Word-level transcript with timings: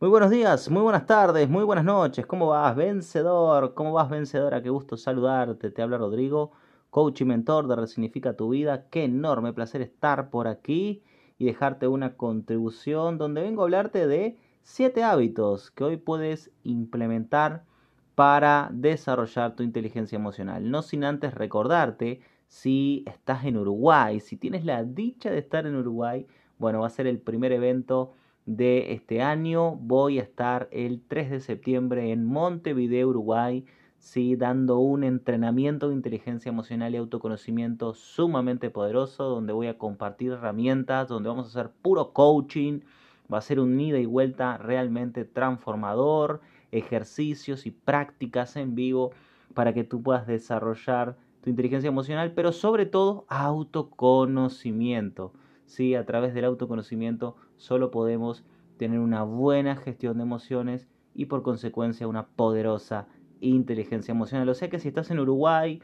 Muy 0.00 0.10
buenos 0.10 0.30
días, 0.30 0.68
muy 0.70 0.82
buenas 0.82 1.06
tardes, 1.06 1.48
muy 1.48 1.62
buenas 1.62 1.84
noches. 1.84 2.26
¿Cómo 2.26 2.48
vas, 2.48 2.74
vencedor? 2.74 3.74
¿Cómo 3.74 3.92
vas, 3.92 4.10
vencedora? 4.10 4.60
Qué 4.60 4.68
gusto 4.68 4.96
saludarte. 4.96 5.70
Te 5.70 5.82
habla 5.82 5.98
Rodrigo, 5.98 6.50
coach 6.90 7.20
y 7.20 7.24
mentor 7.24 7.68
de 7.68 7.76
Resignifica 7.76 8.34
tu 8.34 8.48
vida. 8.48 8.88
Qué 8.90 9.04
enorme 9.04 9.52
placer 9.52 9.82
estar 9.82 10.30
por 10.30 10.48
aquí 10.48 11.04
y 11.38 11.44
dejarte 11.44 11.86
una 11.86 12.16
contribución 12.16 13.18
donde 13.18 13.42
vengo 13.42 13.62
a 13.62 13.66
hablarte 13.66 14.08
de 14.08 14.36
siete 14.62 15.04
hábitos 15.04 15.70
que 15.70 15.84
hoy 15.84 15.96
puedes 15.96 16.50
implementar 16.64 17.64
para 18.16 18.70
desarrollar 18.72 19.54
tu 19.54 19.62
inteligencia 19.62 20.16
emocional. 20.16 20.68
No 20.72 20.82
sin 20.82 21.04
antes 21.04 21.34
recordarte 21.34 22.20
si 22.48 23.04
estás 23.06 23.44
en 23.44 23.56
Uruguay, 23.58 24.18
si 24.18 24.36
tienes 24.36 24.64
la 24.64 24.82
dicha 24.82 25.30
de 25.30 25.38
estar 25.38 25.66
en 25.68 25.76
Uruguay, 25.76 26.26
bueno, 26.58 26.80
va 26.80 26.88
a 26.88 26.90
ser 26.90 27.06
el 27.06 27.20
primer 27.20 27.52
evento 27.52 28.12
de 28.46 28.92
este 28.92 29.22
año. 29.22 29.76
Voy 29.76 30.18
a 30.18 30.22
estar 30.22 30.68
el 30.70 31.02
3 31.06 31.30
de 31.30 31.40
septiembre 31.40 32.12
en 32.12 32.24
Montevideo, 32.24 33.08
Uruguay, 33.08 33.64
¿sí? 33.98 34.36
dando 34.36 34.78
un 34.78 35.04
entrenamiento 35.04 35.88
de 35.88 35.94
inteligencia 35.94 36.50
emocional 36.50 36.94
y 36.94 36.98
autoconocimiento 36.98 37.94
sumamente 37.94 38.70
poderoso, 38.70 39.24
donde 39.24 39.52
voy 39.52 39.68
a 39.68 39.78
compartir 39.78 40.32
herramientas, 40.32 41.08
donde 41.08 41.28
vamos 41.28 41.46
a 41.46 41.60
hacer 41.60 41.72
puro 41.82 42.12
coaching. 42.12 42.80
Va 43.32 43.38
a 43.38 43.42
ser 43.42 43.58
un 43.58 43.80
ida 43.80 43.98
y 43.98 44.06
vuelta 44.06 44.58
realmente 44.58 45.24
transformador, 45.24 46.40
ejercicios 46.72 47.66
y 47.66 47.70
prácticas 47.70 48.56
en 48.56 48.74
vivo 48.74 49.12
para 49.54 49.72
que 49.72 49.84
tú 49.84 50.02
puedas 50.02 50.26
desarrollar 50.26 51.16
tu 51.40 51.50
inteligencia 51.50 51.88
emocional, 51.88 52.32
pero 52.32 52.52
sobre 52.52 52.84
todo 52.84 53.24
autoconocimiento. 53.28 55.32
¿sí? 55.66 55.94
A 55.94 56.04
través 56.04 56.34
del 56.34 56.44
autoconocimiento 56.44 57.36
solo 57.56 57.90
podemos 57.90 58.44
tener 58.76 58.98
una 58.98 59.22
buena 59.22 59.76
gestión 59.76 60.16
de 60.16 60.24
emociones 60.24 60.88
y 61.14 61.26
por 61.26 61.42
consecuencia 61.42 62.08
una 62.08 62.26
poderosa 62.26 63.06
inteligencia 63.40 64.12
emocional. 64.12 64.48
O 64.48 64.54
sea 64.54 64.68
que 64.68 64.78
si 64.78 64.88
estás 64.88 65.10
en 65.10 65.20
Uruguay 65.20 65.80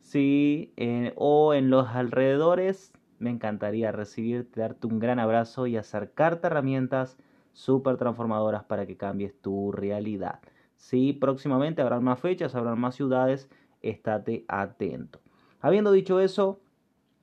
sí, 0.00 0.72
o 1.16 1.54
en 1.54 1.70
los 1.70 1.88
alrededores, 1.88 2.92
me 3.18 3.30
encantaría 3.30 3.92
recibirte, 3.92 4.60
darte 4.60 4.86
un 4.86 4.98
gran 4.98 5.18
abrazo 5.18 5.66
y 5.66 5.76
acercarte 5.76 6.46
herramientas 6.46 7.18
súper 7.52 7.96
transformadoras 7.96 8.64
para 8.64 8.86
que 8.86 8.96
cambies 8.96 9.38
tu 9.40 9.72
realidad. 9.72 10.40
Sí, 10.76 11.12
próximamente 11.12 11.82
habrán 11.82 12.02
más 12.02 12.18
fechas, 12.20 12.54
habrán 12.54 12.80
más 12.80 12.94
ciudades, 12.94 13.50
estate 13.82 14.44
atento. 14.48 15.20
Habiendo 15.60 15.92
dicho 15.92 16.20
eso, 16.20 16.60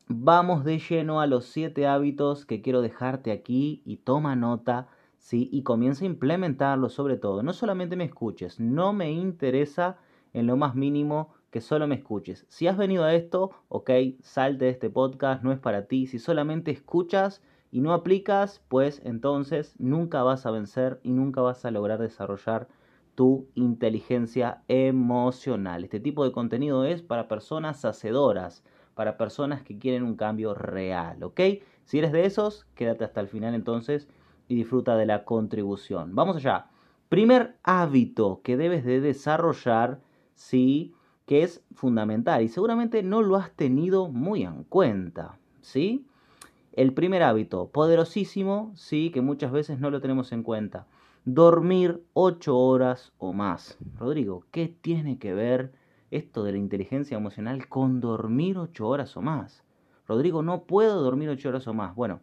Vamos 0.09 0.63
de 0.63 0.79
lleno 0.79 1.19
a 1.19 1.27
los 1.27 1.47
siete 1.47 1.85
hábitos 1.85 2.45
que 2.45 2.61
quiero 2.61 2.81
dejarte 2.81 3.29
aquí 3.33 3.81
y 3.83 3.97
toma 3.97 4.37
nota, 4.37 4.87
¿sí? 5.17 5.49
Y 5.51 5.63
comienza 5.63 6.05
a 6.05 6.07
implementarlos 6.07 6.93
sobre 6.93 7.17
todo. 7.17 7.43
No 7.43 7.51
solamente 7.51 7.97
me 7.97 8.05
escuches, 8.05 8.57
no 8.57 8.93
me 8.93 9.11
interesa 9.11 9.97
en 10.31 10.47
lo 10.47 10.55
más 10.55 10.75
mínimo 10.75 11.33
que 11.51 11.59
solo 11.59 11.87
me 11.87 11.95
escuches. 11.95 12.45
Si 12.47 12.67
has 12.67 12.77
venido 12.77 13.03
a 13.03 13.15
esto, 13.15 13.51
ok, 13.67 13.91
salte 14.21 14.65
de 14.65 14.71
este 14.71 14.89
podcast, 14.89 15.43
no 15.43 15.51
es 15.51 15.59
para 15.59 15.87
ti. 15.87 16.07
Si 16.07 16.19
solamente 16.19 16.71
escuchas 16.71 17.43
y 17.69 17.81
no 17.81 17.91
aplicas, 17.91 18.63
pues 18.69 19.01
entonces 19.03 19.75
nunca 19.77 20.23
vas 20.23 20.45
a 20.45 20.51
vencer 20.51 21.01
y 21.03 21.11
nunca 21.11 21.41
vas 21.41 21.65
a 21.65 21.71
lograr 21.71 21.99
desarrollar 21.99 22.69
tu 23.15 23.49
inteligencia 23.55 24.63
emocional. 24.69 25.83
Este 25.83 25.99
tipo 25.99 26.23
de 26.23 26.31
contenido 26.31 26.85
es 26.85 27.01
para 27.01 27.27
personas 27.27 27.83
hacedoras 27.83 28.63
para 28.97 29.15
personas 29.15 29.61
que 29.61 29.77
quieren 29.77 30.01
un 30.01 30.15
cambio 30.15 30.55
real, 30.55 31.21
¿ok? 31.21 31.39
Si 31.85 31.99
eres 31.99 32.11
de 32.11 32.25
esos, 32.25 32.65
quédate 32.73 33.03
hasta 33.03 33.21
el 33.21 33.27
final 33.27 33.53
entonces 33.53 34.07
y 34.47 34.55
disfruta 34.55 34.97
de 34.97 35.05
la 35.05 35.23
contribución. 35.23 36.15
Vamos 36.15 36.37
allá. 36.37 36.65
Primer 37.07 37.57
hábito 37.61 38.41
que 38.43 38.57
debes 38.57 38.83
de 38.83 38.99
desarrollar, 38.99 39.99
sí, 40.33 40.95
que 41.27 41.43
es 41.43 41.63
fundamental 41.75 42.41
y 42.41 42.47
seguramente 42.47 43.03
no 43.03 43.21
lo 43.21 43.35
has 43.35 43.51
tenido 43.51 44.09
muy 44.09 44.41
en 44.41 44.63
cuenta, 44.63 45.37
¿sí? 45.61 46.07
El 46.73 46.93
primer 46.93 47.21
hábito, 47.21 47.69
poderosísimo, 47.69 48.71
sí, 48.75 49.11
que 49.11 49.21
muchas 49.21 49.51
veces 49.51 49.79
no 49.79 49.91
lo 49.91 50.01
tenemos 50.01 50.31
en 50.31 50.41
cuenta. 50.41 50.87
Dormir 51.23 52.01
8 52.13 52.57
horas 52.57 53.13
o 53.19 53.31
más. 53.31 53.77
Rodrigo, 53.99 54.43
¿qué 54.49 54.67
tiene 54.67 55.19
que 55.19 55.35
ver 55.35 55.71
esto 56.11 56.43
de 56.43 56.53
la 56.53 56.57
inteligencia 56.57 57.17
emocional 57.17 57.67
con 57.67 57.99
dormir 57.99 58.57
ocho 58.57 58.87
horas 58.87 59.15
o 59.17 59.21
más. 59.21 59.63
Rodrigo, 60.07 60.41
no 60.41 60.63
puedo 60.63 61.01
dormir 61.01 61.29
ocho 61.29 61.49
horas 61.49 61.67
o 61.67 61.73
más. 61.73 61.95
Bueno, 61.95 62.21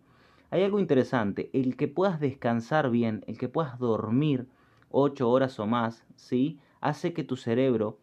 hay 0.51 0.63
algo 0.63 0.79
interesante. 0.79 1.51
El 1.53 1.77
que 1.77 1.89
puedas 1.89 2.21
descansar 2.21 2.91
bien, 2.91 3.25
el 3.27 3.39
que 3.39 3.49
puedas 3.49 3.79
dormir 3.79 4.49
ocho 4.91 5.29
horas 5.31 5.59
o 5.59 5.67
más, 5.67 6.07
¿sí? 6.17 6.59
Hace 6.81 7.13
que 7.13 7.25
tu 7.25 7.37
cerebro 7.37 7.99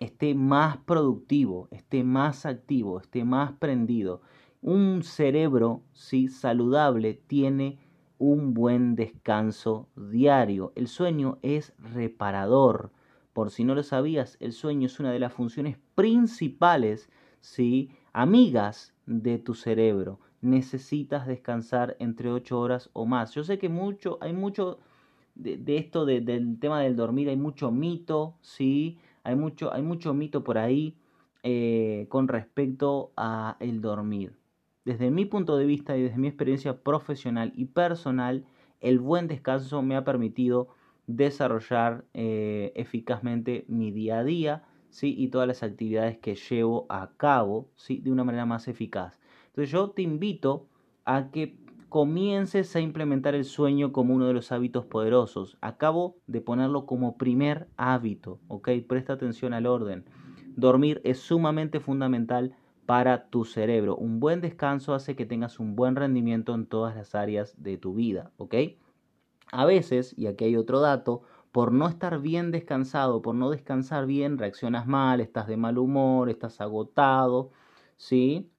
esté 0.00 0.34
más 0.34 0.78
productivo, 0.78 1.68
esté 1.70 2.04
más 2.04 2.46
activo, 2.46 3.00
esté 3.00 3.24
más 3.24 3.52
prendido. 3.52 4.22
Un 4.62 5.02
cerebro, 5.02 5.82
sí, 5.92 6.28
saludable 6.28 7.14
tiene 7.26 7.78
un 8.18 8.54
buen 8.54 8.94
descanso 8.94 9.88
diario. 9.96 10.72
El 10.76 10.88
sueño 10.88 11.38
es 11.42 11.74
reparador. 11.78 12.90
Por 13.34 13.50
si 13.50 13.64
no 13.64 13.74
lo 13.74 13.82
sabías, 13.82 14.38
el 14.40 14.52
sueño 14.52 14.86
es 14.86 14.98
una 15.00 15.12
de 15.12 15.18
las 15.18 15.34
funciones 15.34 15.76
principales, 15.94 17.10
¿sí? 17.40 17.90
amigas 18.12 18.94
de 19.06 19.38
tu 19.38 19.54
cerebro. 19.54 20.20
Necesitas 20.40 21.26
descansar 21.26 21.96
entre 21.98 22.30
8 22.30 22.58
horas 22.58 22.90
o 22.92 23.06
más. 23.06 23.34
Yo 23.34 23.44
sé 23.44 23.58
que 23.58 23.68
mucho, 23.68 24.18
hay 24.20 24.32
mucho 24.32 24.78
de, 25.34 25.76
esto 25.76 26.06
del 26.06 26.58
tema 26.60 26.80
del 26.80 26.94
dormir, 26.94 27.28
hay 27.28 27.36
mucho 27.36 27.72
mito, 27.72 28.36
¿sí? 28.40 28.98
Hay 29.24 29.34
mucho, 29.34 29.72
hay 29.74 29.82
mucho 29.82 30.14
mito 30.14 30.44
por 30.44 30.56
ahí 30.56 30.96
eh, 31.42 32.06
con 32.08 32.28
respecto 32.28 33.12
a 33.16 33.56
el 33.58 33.80
dormir. 33.80 34.36
Desde 34.84 35.10
mi 35.10 35.24
punto 35.24 35.56
de 35.56 35.66
vista 35.66 35.96
y 35.96 36.02
desde 36.02 36.18
mi 36.18 36.28
experiencia 36.28 36.82
profesional 36.82 37.52
y 37.56 37.64
personal, 37.64 38.44
el 38.80 39.00
buen 39.00 39.26
descanso 39.26 39.82
me 39.82 39.96
ha 39.96 40.04
permitido 40.04 40.68
desarrollar 41.06 42.04
eh, 42.14 42.72
eficazmente 42.74 43.64
mi 43.68 43.90
día 43.90 44.18
a 44.18 44.24
día 44.24 44.64
¿sí? 44.90 45.14
y 45.16 45.28
todas 45.28 45.48
las 45.48 45.62
actividades 45.62 46.18
que 46.18 46.34
llevo 46.34 46.86
a 46.88 47.10
cabo 47.16 47.68
¿sí? 47.76 48.00
de 48.00 48.10
una 48.10 48.24
manera 48.24 48.46
más 48.46 48.68
eficaz. 48.68 49.18
Entonces 49.48 49.70
yo 49.70 49.90
te 49.90 50.02
invito 50.02 50.66
a 51.04 51.30
que 51.30 51.56
comiences 51.88 52.74
a 52.74 52.80
implementar 52.80 53.36
el 53.36 53.44
sueño 53.44 53.92
como 53.92 54.14
uno 54.14 54.26
de 54.26 54.32
los 54.32 54.50
hábitos 54.50 54.84
poderosos. 54.84 55.56
Acabo 55.60 56.16
de 56.26 56.40
ponerlo 56.40 56.86
como 56.86 57.16
primer 57.16 57.68
hábito, 57.76 58.40
¿ok? 58.48 58.70
Presta 58.88 59.12
atención 59.12 59.52
al 59.52 59.66
orden. 59.66 60.04
Dormir 60.56 61.00
es 61.04 61.20
sumamente 61.20 61.78
fundamental 61.78 62.56
para 62.86 63.28
tu 63.28 63.44
cerebro. 63.44 63.96
Un 63.96 64.20
buen 64.20 64.40
descanso 64.40 64.94
hace 64.94 65.14
que 65.14 65.26
tengas 65.26 65.60
un 65.60 65.76
buen 65.76 65.96
rendimiento 65.96 66.54
en 66.54 66.66
todas 66.66 66.96
las 66.96 67.14
áreas 67.14 67.62
de 67.62 67.78
tu 67.78 67.94
vida, 67.94 68.32
¿ok? 68.38 68.54
A 69.52 69.64
veces, 69.64 70.14
y 70.16 70.26
aquí 70.26 70.44
hay 70.46 70.56
otro 70.56 70.80
dato, 70.80 71.22
por 71.52 71.72
no 71.72 71.88
estar 71.88 72.20
bien 72.20 72.50
descansado, 72.50 73.22
por 73.22 73.34
no 73.34 73.50
descansar 73.50 74.06
bien, 74.06 74.38
reaccionas 74.38 74.86
mal, 74.86 75.20
estás 75.20 75.46
de 75.46 75.56
mal 75.56 75.78
humor, 75.78 76.28
estás 76.28 76.60
agotado, 76.60 77.52
¿sí? 77.96 78.50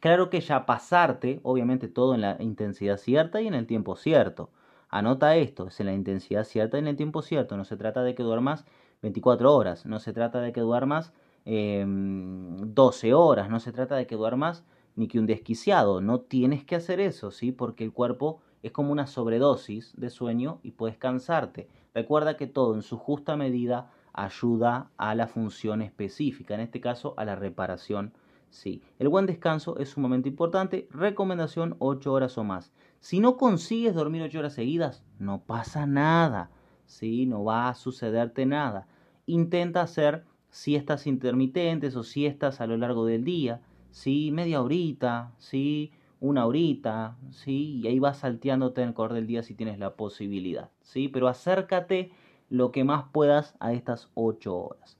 Claro 0.00 0.30
que 0.30 0.40
ya 0.40 0.66
pasarte, 0.66 1.40
obviamente 1.42 1.88
todo 1.88 2.14
en 2.14 2.20
la 2.20 2.36
intensidad 2.40 2.98
cierta 2.98 3.40
y 3.40 3.48
en 3.48 3.54
el 3.54 3.66
tiempo 3.66 3.96
cierto. 3.96 4.50
Anota 4.88 5.36
esto, 5.36 5.68
es 5.68 5.80
en 5.80 5.86
la 5.86 5.92
intensidad 5.94 6.44
cierta 6.44 6.76
y 6.78 6.80
en 6.80 6.88
el 6.88 6.96
tiempo 6.96 7.22
cierto. 7.22 7.56
No 7.56 7.64
se 7.64 7.76
trata 7.76 8.02
de 8.02 8.14
que 8.14 8.22
duermas 8.22 8.64
24 9.02 9.54
horas, 9.54 9.86
no 9.86 9.98
se 9.98 10.12
trata 10.12 10.40
de 10.40 10.52
que 10.52 10.60
duermas 10.60 11.12
12 11.44 13.08
em, 13.08 13.14
horas, 13.14 13.50
no 13.50 13.60
se 13.60 13.72
trata 13.72 13.96
de 13.96 14.06
que 14.06 14.16
duermas 14.16 14.64
ni 14.96 15.08
que 15.08 15.18
un 15.18 15.26
desquiciado. 15.26 16.00
No 16.00 16.20
tienes 16.20 16.64
que 16.64 16.76
hacer 16.76 17.00
eso, 17.00 17.30
¿sí? 17.30 17.52
Porque 17.52 17.84
el 17.84 17.92
cuerpo 17.92 18.40
es 18.62 18.72
como 18.72 18.92
una 18.92 19.06
sobredosis 19.06 19.94
de 19.96 20.10
sueño 20.10 20.60
y 20.62 20.72
puedes 20.72 20.96
cansarte. 20.96 21.68
Recuerda 21.94 22.36
que 22.36 22.46
todo 22.46 22.74
en 22.74 22.82
su 22.82 22.98
justa 22.98 23.36
medida 23.36 23.90
ayuda 24.12 24.90
a 24.96 25.14
la 25.14 25.26
función 25.26 25.82
específica, 25.82 26.54
en 26.54 26.60
este 26.60 26.80
caso 26.80 27.14
a 27.16 27.24
la 27.24 27.36
reparación. 27.36 28.12
Sí, 28.50 28.82
el 28.98 29.08
buen 29.08 29.26
descanso 29.26 29.78
es 29.78 29.90
sumamente 29.90 30.28
importante. 30.28 30.88
Recomendación 30.90 31.76
8 31.78 32.12
horas 32.12 32.38
o 32.38 32.44
más. 32.44 32.72
Si 33.00 33.20
no 33.20 33.36
consigues 33.36 33.94
dormir 33.94 34.22
8 34.22 34.38
horas 34.38 34.54
seguidas, 34.54 35.04
no 35.18 35.42
pasa 35.42 35.86
nada. 35.86 36.50
Sí, 36.86 37.26
no 37.26 37.44
va 37.44 37.68
a 37.68 37.74
sucederte 37.74 38.46
nada. 38.46 38.88
Intenta 39.26 39.82
hacer 39.82 40.24
siestas 40.50 41.06
intermitentes 41.06 41.94
o 41.96 42.02
siestas 42.02 42.60
a 42.60 42.66
lo 42.66 42.76
largo 42.76 43.04
del 43.04 43.24
día. 43.24 43.60
Sí, 43.90 44.30
media 44.32 44.62
horita, 44.62 45.32
sí, 45.38 45.92
una 46.20 46.46
horita, 46.46 47.16
¿sí? 47.30 47.80
Y 47.82 47.86
ahí 47.86 47.98
vas 47.98 48.18
salteándote 48.18 48.82
en 48.82 48.88
el 48.88 48.94
correr 48.94 49.14
del 49.14 49.26
día 49.26 49.42
si 49.42 49.54
tienes 49.54 49.78
la 49.78 49.94
posibilidad, 49.94 50.70
¿sí? 50.82 51.08
Pero 51.08 51.28
acércate 51.28 52.12
lo 52.50 52.72
que 52.72 52.84
más 52.84 53.04
puedas 53.12 53.56
a 53.60 53.72
estas 53.72 54.10
8 54.14 54.56
horas. 54.56 54.98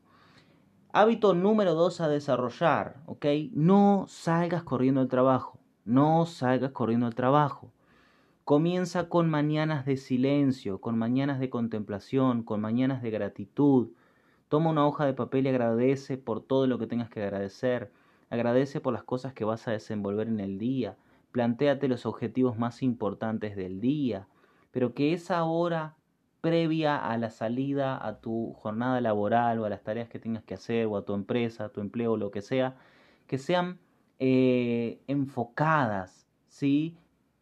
Hábito 0.92 1.34
número 1.34 1.74
2 1.74 2.00
a 2.00 2.08
desarrollar, 2.08 3.02
¿ok? 3.06 3.26
No 3.52 4.06
salgas 4.08 4.62
corriendo 4.62 5.00
al 5.00 5.08
trabajo, 5.08 5.58
no 5.84 6.26
salgas 6.26 6.72
corriendo 6.72 7.06
al 7.06 7.14
trabajo. 7.14 7.72
Comienza 8.44 9.10
con 9.10 9.28
mañanas 9.28 9.84
de 9.84 9.98
silencio, 9.98 10.80
con 10.80 10.96
mañanas 10.96 11.38
de 11.40 11.50
contemplación, 11.50 12.42
con 12.42 12.62
mañanas 12.62 13.02
de 13.02 13.10
gratitud. 13.10 13.88
Toma 14.48 14.70
una 14.70 14.86
hoja 14.86 15.04
de 15.04 15.12
papel 15.12 15.44
y 15.44 15.50
agradece 15.50 16.16
por 16.16 16.40
todo 16.40 16.66
lo 16.66 16.78
que 16.78 16.86
tengas 16.86 17.10
que 17.10 17.22
agradecer. 17.22 17.92
Agradece 18.30 18.80
por 18.80 18.94
las 18.94 19.04
cosas 19.04 19.34
que 19.34 19.44
vas 19.44 19.68
a 19.68 19.72
desenvolver 19.72 20.28
en 20.28 20.40
el 20.40 20.58
día. 20.58 20.96
Plantéate 21.32 21.88
los 21.88 22.06
objetivos 22.06 22.58
más 22.58 22.82
importantes 22.82 23.56
del 23.56 23.80
día. 23.80 24.28
Pero 24.70 24.94
que 24.94 25.12
esa 25.12 25.44
hora 25.44 25.96
previa 26.40 26.96
a 26.96 27.16
la 27.18 27.30
salida 27.30 28.04
a 28.06 28.20
tu 28.20 28.52
jornada 28.54 29.00
laboral 29.00 29.58
o 29.58 29.64
a 29.64 29.70
las 29.70 29.82
tareas 29.82 30.08
que 30.08 30.18
tengas 30.18 30.44
que 30.44 30.54
hacer 30.54 30.86
o 30.86 30.96
a 30.96 31.04
tu 31.04 31.14
empresa, 31.14 31.66
a 31.66 31.68
tu 31.70 31.80
empleo 31.80 32.16
lo 32.16 32.30
que 32.30 32.42
sea, 32.42 32.76
que 33.26 33.38
sean 33.38 33.80
eh, 34.18 35.00
enfocadas, 35.06 36.28
¿sí? 36.48 36.96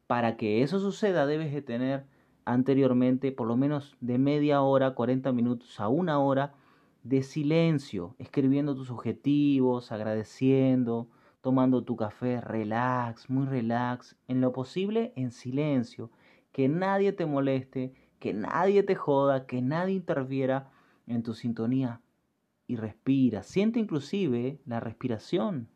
Para 0.07 0.37
que 0.37 0.63
eso 0.63 0.79
suceda 0.81 1.27
debes 1.27 1.53
de 1.53 1.63
tener 1.63 2.07
anteriormente 2.45 3.33
por 3.33 3.49
lo 3.49 3.57
menos 3.57 3.97
de 4.01 4.19
media 4.19 4.63
hora, 4.63 4.95
40 4.95 5.33
minutos 5.33 5.81
a 5.81 5.89
una 5.89 6.19
hora 6.19 6.55
de 7.03 7.23
silencio, 7.23 8.15
escribiendo 8.19 8.75
tus 8.75 8.91
objetivos, 8.91 9.93
agradeciendo, 9.93 11.09
tomando 11.47 11.85
tu 11.85 11.95
café, 11.95 12.41
relax, 12.41 13.31
muy 13.31 13.47
relax, 13.47 14.17
en 14.27 14.41
lo 14.41 14.53
posible 14.53 15.13
en 15.15 15.31
silencio, 15.31 16.11
que 16.51 16.67
nadie 16.69 17.13
te 17.13 17.25
moleste, 17.25 17.95
que 18.19 18.35
nadie 18.35 18.83
te 18.83 18.97
joda, 18.97 19.47
que 19.47 19.63
nadie 19.63 19.95
interfiera 19.95 20.73
en 21.07 21.23
tu 21.23 21.35
sintonía 21.35 22.01
y 22.67 22.75
respira. 22.75 23.45
Siente 23.45 23.79
inclusive 23.79 24.59
la 24.67 24.81
respiración. 24.81 25.69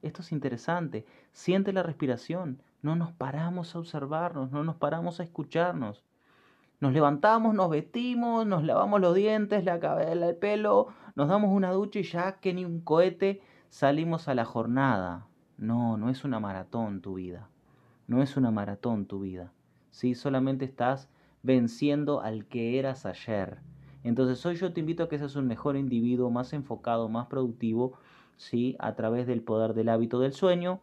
Esto 0.00 0.22
es 0.22 0.32
interesante. 0.32 1.04
Siente 1.32 1.74
la 1.74 1.82
respiración. 1.82 2.62
No 2.80 2.96
nos 2.96 3.12
paramos 3.12 3.74
a 3.74 3.80
observarnos, 3.80 4.50
no 4.50 4.64
nos 4.64 4.76
paramos 4.76 5.20
a 5.20 5.24
escucharnos. 5.24 6.06
Nos 6.80 6.94
levantamos, 6.94 7.54
nos 7.54 7.68
vestimos, 7.68 8.46
nos 8.46 8.64
lavamos 8.64 8.98
los 8.98 9.14
dientes, 9.14 9.62
la 9.62 9.78
cabeza, 9.78 10.10
el 10.10 10.36
pelo, 10.36 10.86
nos 11.16 11.28
damos 11.28 11.50
una 11.50 11.70
ducha 11.72 11.98
y 11.98 12.04
ya 12.04 12.40
que 12.40 12.54
ni 12.54 12.64
un 12.64 12.80
cohete 12.80 13.42
salimos 13.68 14.28
a 14.28 14.34
la 14.34 14.44
jornada. 14.44 15.26
No, 15.56 15.96
no 15.96 16.10
es 16.10 16.24
una 16.24 16.40
maratón 16.40 17.00
tu 17.00 17.14
vida. 17.14 17.48
No 18.06 18.22
es 18.22 18.36
una 18.36 18.50
maratón 18.50 19.06
tu 19.06 19.20
vida. 19.20 19.52
Sí, 19.90 20.14
solamente 20.14 20.64
estás 20.64 21.08
venciendo 21.42 22.20
al 22.20 22.46
que 22.46 22.78
eras 22.78 23.06
ayer. 23.06 23.58
Entonces 24.04 24.44
hoy 24.46 24.56
yo 24.56 24.72
te 24.72 24.80
invito 24.80 25.02
a 25.02 25.08
que 25.08 25.18
seas 25.18 25.36
un 25.36 25.46
mejor 25.46 25.76
individuo, 25.76 26.30
más 26.30 26.52
enfocado, 26.52 27.08
más 27.08 27.26
productivo, 27.26 27.98
¿sí? 28.36 28.76
a 28.78 28.94
través 28.94 29.26
del 29.26 29.42
poder 29.42 29.74
del 29.74 29.88
hábito 29.88 30.20
del 30.20 30.32
sueño 30.32 30.80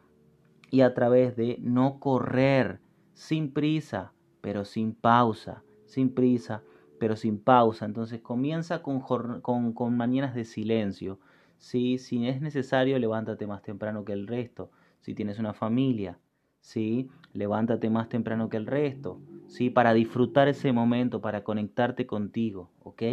y 0.69 0.81
a 0.81 0.93
través 0.93 1.35
de 1.35 1.57
no 1.61 1.99
correr 1.99 2.79
sin 3.13 3.51
prisa, 3.51 4.11
pero 4.41 4.65
sin 4.65 4.93
pausa, 4.93 5.63
sin 5.85 6.13
prisa, 6.13 6.61
pero 6.99 7.15
sin 7.15 7.39
pausa. 7.39 7.85
Entonces 7.85 8.21
comienza 8.21 8.81
con, 8.83 8.99
con, 8.99 9.73
con 9.73 9.97
mañanas 9.97 10.35
de 10.35 10.45
silencio. 10.45 11.19
¿Sí? 11.57 11.97
Si 11.97 12.27
es 12.27 12.41
necesario, 12.41 12.97
levántate 12.99 13.47
más 13.47 13.61
temprano 13.61 14.05
que 14.05 14.13
el 14.13 14.27
resto. 14.27 14.71
Si 15.01 15.13
tienes 15.13 15.39
una 15.39 15.53
familia, 15.53 16.19
¿sí? 16.59 17.09
levántate 17.33 17.89
más 17.89 18.09
temprano 18.09 18.49
que 18.49 18.57
el 18.57 18.65
resto. 18.65 19.19
¿sí? 19.47 19.69
Para 19.69 19.93
disfrutar 19.93 20.47
ese 20.47 20.71
momento, 20.71 21.21
para 21.21 21.43
conectarte 21.43 22.07
contigo. 22.07 22.71
¿ok? 22.83 23.03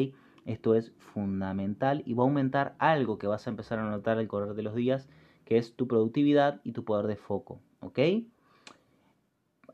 Esto 0.44 0.74
es 0.74 0.92
fundamental 0.98 2.02
y 2.06 2.14
va 2.14 2.24
a 2.24 2.26
aumentar 2.26 2.74
algo 2.78 3.18
que 3.18 3.26
vas 3.26 3.46
a 3.46 3.50
empezar 3.50 3.78
a 3.78 3.90
notar 3.90 4.18
al 4.18 4.28
correr 4.28 4.54
de 4.54 4.62
los 4.62 4.74
días, 4.74 5.08
que 5.44 5.58
es 5.58 5.74
tu 5.76 5.86
productividad 5.86 6.60
y 6.64 6.72
tu 6.72 6.84
poder 6.84 7.06
de 7.06 7.16
foco. 7.16 7.60
¿Ok? 7.80 7.98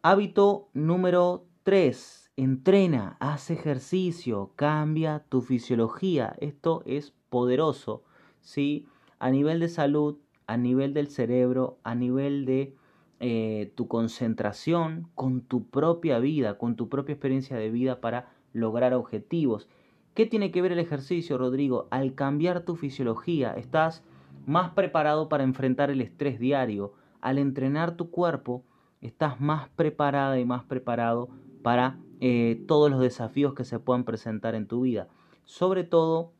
Hábito 0.03 0.69
número 0.75 1.47
3. 1.63 2.33
Entrena, 2.37 3.17
haz 3.19 3.51
ejercicio, 3.51 4.53
cambia 4.55 5.25
tu 5.29 5.41
fisiología. 5.41 6.37
Esto 6.41 6.83
es 6.87 7.13
poderoso, 7.31 8.05
¿sí? 8.49 8.87
A 9.19 9.31
nivel 9.31 9.61
de 9.61 9.69
salud, 9.69 10.17
a 10.47 10.57
nivel 10.57 10.95
del 10.95 11.09
cerebro, 11.09 11.79
a 11.83 11.95
nivel 11.95 12.47
de 12.47 12.75
eh, 13.21 13.73
tu 13.75 13.89
concentración 13.89 15.09
con 15.15 15.43
tu 15.43 15.69
propia 15.69 16.19
vida, 16.19 16.57
con 16.57 16.75
tu 16.75 16.89
propia 16.89 17.13
experiencia 17.13 17.57
de 17.57 17.71
vida 17.71 18.01
para 18.01 18.33
lograr 18.55 18.95
objetivos. 18.95 19.69
¿Qué 20.15 20.25
tiene 20.25 20.51
que 20.51 20.63
ver 20.63 20.73
el 20.73 20.79
ejercicio, 20.79 21.37
Rodrigo? 21.37 21.89
Al 21.91 22.15
cambiar 22.15 22.65
tu 22.65 22.75
fisiología, 22.75 23.53
estás 23.53 24.03
más 24.47 24.71
preparado 24.71 25.29
para 25.29 25.45
enfrentar 25.45 25.91
el 25.91 26.01
estrés 26.01 26.41
diario. 26.41 26.95
Al 27.21 27.37
entrenar 27.37 27.97
tu 27.97 28.11
cuerpo, 28.11 28.65
estás 29.03 29.41
más 29.41 29.69
preparada 29.69 30.41
y 30.41 30.47
más 30.47 30.65
preparado 30.65 31.29
para 31.63 31.99
eh, 32.21 32.65
todos 32.67 32.91
los 32.91 33.01
desafíos 33.01 33.53
que 33.53 33.65
se 33.65 33.79
puedan 33.79 34.05
presentar 34.05 34.55
en 34.55 34.67
tu 34.67 34.81
vida. 34.81 35.09
Sobre 35.45 35.85
todo, 35.85 36.33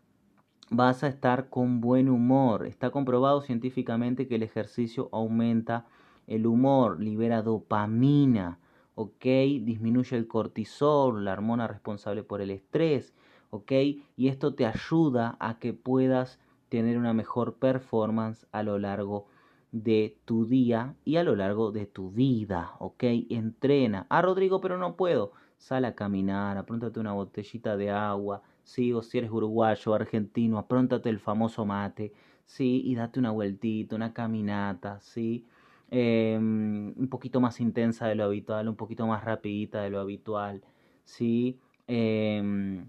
vas 0.71 1.05
a 1.05 1.09
estar 1.09 1.49
con 1.49 1.81
buen 1.81 2.09
humor. 2.09 2.67
Está 2.67 2.91
comprobado 2.91 3.41
científicamente 3.43 4.29
que 4.29 4.37
el 4.37 4.43
ejercicio 4.43 5.09
aumenta 5.13 5.87
el 6.27 6.47
humor, 6.47 7.01
libera 7.01 7.43
dopamina, 7.43 8.59
¿ok? 8.95 9.25
Disminuye 9.63 10.17
el 10.17 10.29
cortisol, 10.29 11.25
la 11.25 11.33
hormona 11.33 11.67
responsable 11.67 12.23
por 12.23 12.41
el 12.41 12.51
estrés 12.51 13.15
¿ok? 13.51 13.73
Y 14.17 14.29
esto 14.29 14.55
te 14.55 14.67
ayuda 14.67 15.37
a 15.41 15.59
que 15.59 15.73
puedas 15.73 16.39
tener 16.69 16.99
una 16.99 17.15
mejor 17.15 17.55
performance 17.55 18.47
a 18.53 18.63
lo 18.63 18.79
largo 18.79 19.27
de 19.73 20.19
tu 20.25 20.47
día 20.47 20.95
y 21.05 21.17
a 21.17 21.25
lo 21.25 21.37
largo 21.37 21.73
de 21.73 21.87
tu 21.87 22.11
vida, 22.11 22.73
¿ok? 22.79 23.05
Entrena. 23.31 24.07
Ah, 24.11 24.23
Rodrigo, 24.23 24.61
pero 24.61 24.79
no 24.79 24.97
puedo. 24.97 25.33
Sal 25.59 25.85
a 25.85 25.95
caminar, 25.95 26.57
apróntate 26.57 27.01
una 27.01 27.13
botellita 27.13 27.77
de 27.77 27.91
agua, 27.91 28.43
sí, 28.69 28.93
o 28.93 29.03
si 29.03 29.19
eres 29.19 29.31
uruguayo, 29.31 29.95
argentino, 29.95 30.59
apróntate 30.59 31.09
el 31.09 31.19
famoso 31.21 31.65
mate, 31.65 32.13
sí, 32.45 32.83
y 32.85 32.95
date 32.95 33.19
una 33.21 33.31
vueltita, 33.31 33.97
una 33.97 34.13
caminata, 34.13 35.01
sí, 35.01 35.47
em, 35.91 36.95
un 36.97 37.09
poquito 37.09 37.41
más 37.41 37.61
intensa 37.61 38.07
de 38.09 38.15
lo 38.15 38.25
habitual, 38.25 38.69
un 38.69 38.77
poquito 38.77 39.07
más 39.07 39.25
rapidita 39.25 39.83
de 39.83 39.91
lo 39.91 40.01
habitual, 40.01 40.63
sí, 41.05 41.59
eh, 41.87 42.85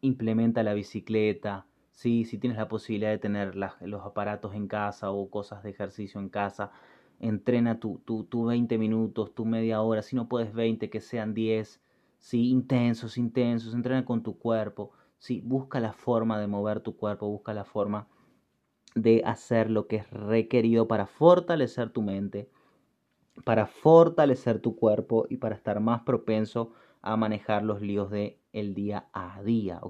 implementa 0.00 0.62
la 0.62 0.74
bicicleta, 0.74 1.66
¿sí? 1.92 2.24
si 2.24 2.38
tienes 2.38 2.58
la 2.58 2.68
posibilidad 2.68 3.10
de 3.10 3.18
tener 3.18 3.54
los 3.56 4.04
aparatos 4.04 4.54
en 4.54 4.68
casa 4.68 5.10
o 5.10 5.30
cosas 5.30 5.62
de 5.62 5.70
ejercicio 5.70 6.20
en 6.20 6.28
casa, 6.28 6.70
entrena 7.20 7.78
tu, 7.80 8.00
tu, 8.04 8.24
tu 8.24 8.44
20 8.44 8.78
minutos, 8.78 9.34
tu 9.34 9.44
media 9.44 9.80
hora, 9.82 10.02
si 10.02 10.16
no 10.16 10.28
puedes 10.28 10.52
20, 10.52 10.90
que 10.90 11.00
sean 11.00 11.34
10, 11.34 11.80
¿sí? 12.24 12.48
intensos, 12.48 13.18
intensos, 13.18 13.74
entrena 13.74 14.06
con 14.06 14.22
tu 14.22 14.38
cuerpo, 14.38 14.92
¿sí? 15.18 15.42
busca 15.44 15.78
la 15.78 15.92
forma 15.92 16.40
de 16.40 16.46
mover 16.46 16.80
tu 16.80 16.96
cuerpo, 16.96 17.28
busca 17.28 17.52
la 17.52 17.66
forma 17.66 18.08
de 18.94 19.22
hacer 19.26 19.70
lo 19.70 19.86
que 19.86 19.96
es 19.96 20.10
requerido 20.10 20.88
para 20.88 21.06
fortalecer 21.06 21.90
tu 21.90 22.00
mente, 22.00 22.48
para 23.44 23.66
fortalecer 23.66 24.58
tu 24.60 24.74
cuerpo 24.74 25.26
y 25.28 25.36
para 25.36 25.54
estar 25.54 25.80
más 25.80 26.00
propenso 26.00 26.72
a 27.02 27.14
manejar 27.18 27.62
los 27.62 27.82
líos 27.82 28.10
de 28.10 28.40
el 28.52 28.72
día 28.72 29.06
a 29.12 29.42
día. 29.42 29.82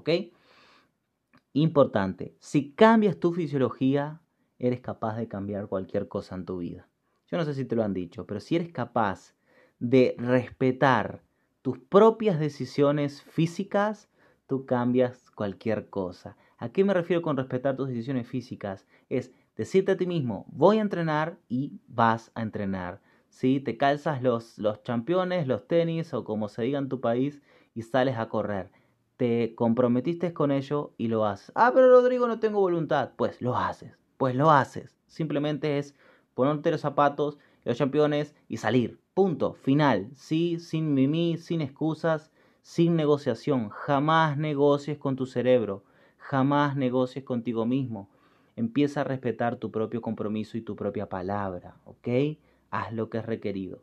Importante, 1.53 2.35
si 2.39 2.73
cambias 2.73 3.17
tu 3.17 3.31
fisiología, 3.31 4.19
eres 4.59 4.81
capaz 4.81 5.15
de 5.15 5.29
cambiar 5.29 5.67
cualquier 5.67 6.09
cosa 6.09 6.35
en 6.35 6.43
tu 6.43 6.57
vida. 6.57 6.89
Yo 7.27 7.37
no 7.37 7.45
sé 7.45 7.53
si 7.53 7.63
te 7.63 7.77
lo 7.77 7.83
han 7.83 7.93
dicho, 7.93 8.25
pero 8.25 8.41
si 8.41 8.57
eres 8.57 8.73
capaz 8.73 9.35
de 9.79 10.15
respetar 10.17 11.24
tus 11.65 11.79
propias 11.79 12.39
decisiones 12.39 13.23
físicas, 13.23 14.07
tú 14.45 14.67
cambias 14.67 15.31
cualquier 15.31 15.89
cosa. 15.89 16.37
¿A 16.59 16.69
qué 16.69 16.83
me 16.83 16.93
refiero 16.93 17.23
con 17.23 17.37
respetar 17.37 17.75
tus 17.75 17.87
decisiones 17.87 18.27
físicas? 18.27 18.85
Es 19.09 19.31
decirte 19.55 19.93
a 19.93 19.97
ti 19.97 20.05
mismo, 20.05 20.45
voy 20.49 20.77
a 20.77 20.83
entrenar 20.83 21.39
y 21.49 21.79
vas 21.87 22.31
a 22.35 22.43
entrenar. 22.43 23.01
¿sí? 23.29 23.59
Te 23.61 23.77
calzas 23.77 24.21
los, 24.21 24.59
los 24.59 24.83
championes, 24.83 25.47
los 25.47 25.67
tenis 25.67 26.13
o 26.13 26.23
como 26.23 26.49
se 26.49 26.61
diga 26.61 26.77
en 26.77 26.87
tu 26.87 27.01
país 27.01 27.41
y 27.73 27.81
sales 27.81 28.19
a 28.19 28.29
correr. 28.29 28.69
Te 29.17 29.55
comprometiste 29.55 30.33
con 30.33 30.51
ello 30.51 30.93
y 30.99 31.07
lo 31.07 31.25
haces. 31.25 31.51
Ah, 31.55 31.71
pero 31.73 31.89
Rodrigo 31.89 32.27
no 32.27 32.39
tengo 32.39 32.59
voluntad. 32.59 33.13
Pues 33.15 33.41
lo 33.41 33.57
haces, 33.57 33.97
pues 34.17 34.35
lo 34.35 34.51
haces. 34.51 34.99
Simplemente 35.07 35.79
es 35.79 35.95
ponerte 36.35 36.69
los 36.69 36.81
zapatos, 36.81 37.39
los 37.63 37.75
championes 37.75 38.35
y 38.47 38.57
salir. 38.57 38.99
Punto, 39.15 39.53
final. 39.53 40.11
Sí, 40.13 40.59
sin 40.59 40.93
mimí, 40.93 41.37
sin 41.37 41.61
excusas, 41.61 42.33
sin 42.61 42.97
negociación. 42.97 43.69
Jamás 43.69 44.37
negocies 44.37 44.97
con 44.97 45.15
tu 45.15 45.25
cerebro. 45.25 45.85
Jamás 46.17 46.75
negocies 46.75 47.23
contigo 47.23 47.65
mismo. 47.65 48.09
Empieza 48.57 48.99
a 49.01 49.05
respetar 49.05 49.55
tu 49.55 49.71
propio 49.71 50.01
compromiso 50.01 50.57
y 50.57 50.61
tu 50.63 50.75
propia 50.75 51.07
palabra, 51.07 51.77
¿ok? 51.85 52.09
haz 52.71 52.91
lo 52.91 53.09
que 53.09 53.19
es 53.19 53.25
requerido. 53.25 53.81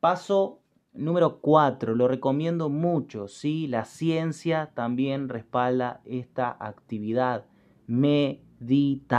Paso 0.00 0.60
número 0.94 1.40
4, 1.40 1.94
lo 1.94 2.08
recomiendo 2.08 2.70
mucho, 2.70 3.28
¿sí? 3.28 3.66
La 3.66 3.84
ciencia 3.84 4.70
también 4.74 5.28
respalda 5.28 6.00
esta 6.06 6.56
actividad. 6.58 7.44
Meditación, 7.86 9.18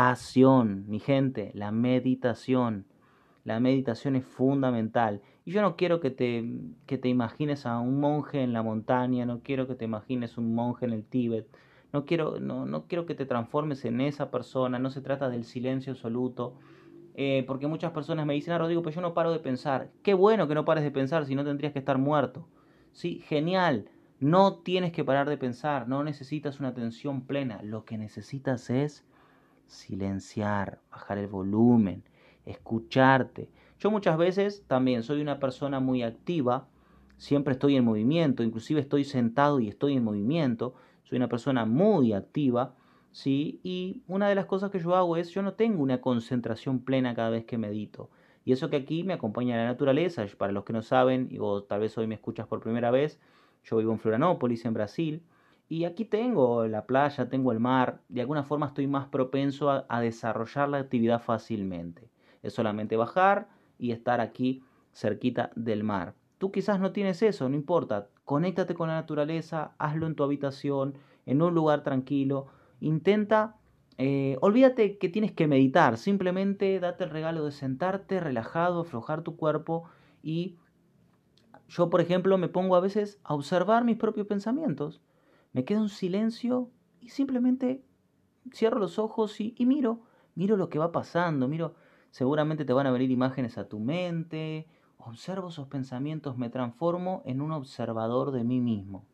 mi 0.87 0.99
gente, 0.99 1.51
la 1.53 1.71
meditación. 1.71 2.87
La 3.43 3.59
meditación 3.59 4.15
es 4.15 4.25
fundamental. 4.25 5.21
Y 5.45 5.51
yo 5.51 5.61
no 5.61 5.75
quiero 5.75 5.99
que 5.99 6.11
te, 6.11 6.45
que 6.85 6.97
te 6.97 7.09
imagines 7.09 7.65
a 7.65 7.79
un 7.79 7.99
monje 7.99 8.41
en 8.43 8.53
la 8.53 8.61
montaña, 8.63 9.25
no 9.25 9.41
quiero 9.41 9.67
que 9.67 9.75
te 9.75 9.85
imagines 9.85 10.37
un 10.37 10.53
monje 10.53 10.85
en 10.85 10.93
el 10.93 11.03
Tíbet, 11.03 11.47
no 11.91 12.05
quiero, 12.05 12.39
no, 12.39 12.65
no 12.65 12.85
quiero 12.85 13.05
que 13.05 13.15
te 13.15 13.25
transformes 13.25 13.83
en 13.85 14.01
esa 14.01 14.29
persona, 14.29 14.77
no 14.77 14.89
se 14.89 15.01
trata 15.01 15.29
del 15.29 15.43
silencio 15.43 15.93
absoluto. 15.93 16.55
Eh, 17.15 17.43
porque 17.47 17.67
muchas 17.67 17.91
personas 17.91 18.25
me 18.25 18.33
dicen, 18.33 18.53
ah, 18.53 18.59
Rodrigo, 18.59 18.81
pero 18.81 18.95
yo 18.95 19.01
no 19.01 19.13
paro 19.13 19.31
de 19.31 19.39
pensar. 19.39 19.89
Qué 20.03 20.13
bueno 20.13 20.47
que 20.47 20.55
no 20.55 20.63
pares 20.63 20.83
de 20.83 20.91
pensar, 20.91 21.25
si 21.25 21.35
no 21.35 21.43
tendrías 21.43 21.73
que 21.73 21.79
estar 21.79 21.97
muerto. 21.97 22.47
Sí, 22.93 23.19
genial. 23.27 23.89
No 24.19 24.59
tienes 24.59 24.91
que 24.91 25.03
parar 25.03 25.27
de 25.27 25.37
pensar, 25.37 25.87
no 25.87 26.03
necesitas 26.03 26.59
una 26.59 26.69
atención 26.69 27.21
plena. 27.25 27.61
Lo 27.63 27.85
que 27.85 27.97
necesitas 27.97 28.69
es 28.69 29.05
silenciar, 29.67 30.79
bajar 30.91 31.17
el 31.17 31.27
volumen, 31.27 32.03
escucharte. 32.49 33.49
Yo 33.79 33.91
muchas 33.91 34.17
veces 34.17 34.63
también 34.67 35.03
soy 35.03 35.21
una 35.21 35.39
persona 35.39 35.79
muy 35.79 36.03
activa, 36.03 36.67
siempre 37.17 37.53
estoy 37.53 37.75
en 37.75 37.85
movimiento, 37.85 38.43
inclusive 38.43 38.81
estoy 38.81 39.03
sentado 39.03 39.59
y 39.59 39.67
estoy 39.67 39.95
en 39.95 40.03
movimiento, 40.03 40.75
soy 41.03 41.17
una 41.17 41.29
persona 41.29 41.65
muy 41.65 42.13
activa, 42.13 42.75
¿sí? 43.11 43.59
Y 43.63 44.03
una 44.07 44.29
de 44.29 44.35
las 44.35 44.45
cosas 44.45 44.71
que 44.71 44.79
yo 44.79 44.95
hago 44.95 45.17
es, 45.17 45.29
yo 45.29 45.41
no 45.41 45.53
tengo 45.53 45.81
una 45.81 46.01
concentración 46.01 46.79
plena 46.79 47.15
cada 47.15 47.29
vez 47.29 47.45
que 47.45 47.57
medito. 47.57 48.09
Y 48.45 48.51
eso 48.51 48.69
que 48.69 48.77
aquí 48.77 49.03
me 49.03 49.13
acompaña 49.13 49.57
la 49.57 49.65
naturaleza, 49.65 50.25
para 50.37 50.51
los 50.51 50.63
que 50.63 50.73
no 50.73 50.81
saben, 50.81 51.29
o 51.39 51.63
tal 51.63 51.81
vez 51.81 51.97
hoy 51.97 52.07
me 52.07 52.15
escuchas 52.15 52.47
por 52.47 52.61
primera 52.61 52.91
vez, 52.91 53.19
yo 53.63 53.77
vivo 53.77 53.91
en 53.91 53.99
Florianópolis, 53.99 54.65
en 54.65 54.73
Brasil, 54.73 55.23
y 55.67 55.85
aquí 55.85 56.03
tengo 56.03 56.65
la 56.65 56.85
playa, 56.85 57.29
tengo 57.29 57.51
el 57.51 57.59
mar, 57.59 58.01
de 58.09 58.21
alguna 58.21 58.43
forma 58.43 58.65
estoy 58.67 58.87
más 58.87 59.07
propenso 59.07 59.69
a, 59.87 60.01
desarrollar 60.01 60.67
la 60.67 60.79
actividad 60.79 61.21
fácilmente. 61.21 62.09
Es 62.43 62.53
solamente 62.53 62.97
bajar 62.97 63.49
y 63.77 63.91
estar 63.91 64.21
aquí 64.21 64.63
cerquita 64.93 65.51
del 65.55 65.83
mar. 65.83 66.15
Tú 66.37 66.51
quizás 66.51 66.79
no 66.79 66.91
tienes 66.91 67.21
eso, 67.21 67.49
no 67.49 67.55
importa. 67.55 68.09
Conéctate 68.25 68.75
con 68.75 68.89
la 68.89 68.95
naturaleza, 68.95 69.73
hazlo 69.77 70.07
en 70.07 70.15
tu 70.15 70.23
habitación, 70.23 70.95
en 71.25 71.41
un 71.41 71.53
lugar 71.53 71.83
tranquilo. 71.83 72.47
Intenta, 72.79 73.57
eh, 73.97 74.37
olvídate 74.41 74.97
que 74.97 75.09
tienes 75.09 75.31
que 75.31 75.47
meditar, 75.47 75.97
simplemente 75.97 76.79
date 76.79 77.03
el 77.03 77.09
regalo 77.09 77.43
de 77.43 77.51
sentarte 77.51 78.19
relajado, 78.19 78.81
aflojar 78.81 79.21
tu 79.21 79.35
cuerpo 79.35 79.89
y 80.23 80.57
yo, 81.67 81.89
por 81.89 82.01
ejemplo, 82.01 82.37
me 82.37 82.47
pongo 82.47 82.75
a 82.75 82.79
veces 82.79 83.19
a 83.23 83.33
observar 83.33 83.83
mis 83.83 83.97
propios 83.97 84.25
pensamientos 84.25 85.01
me 85.51 85.65
quedo 85.65 85.81
en 85.81 85.89
silencio 85.89 86.69
y 86.99 87.09
simplemente 87.09 87.83
cierro 88.53 88.79
los 88.79 88.99
ojos 88.99 89.39
y, 89.39 89.53
miro, 89.65 90.01
miro 90.35 90.57
lo 90.57 90.69
que 90.69 90.79
va 90.79 90.91
pasando, 90.91 91.47
miro, 91.47 91.75
seguramente 92.11 92.65
te 92.65 92.73
van 92.73 92.87
a 92.87 92.91
venir 92.91 93.11
imágenes 93.11 93.57
a 93.57 93.67
tu 93.67 93.79
mente, 93.79 94.67
observo 94.97 95.49
esos 95.49 95.67
pensamientos, 95.67 96.37
me 96.37 96.49
transformo 96.49 97.21
en 97.25 97.41
un 97.41 97.51
observador 97.51 98.31
de 98.31 98.43
mí 98.43 98.59
mismo. 98.59 99.05